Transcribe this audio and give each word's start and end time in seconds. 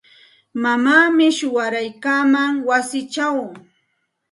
Mamaami 0.63 1.25
shuwaraykaaman 1.37 2.51
wasichaw. 2.67 3.35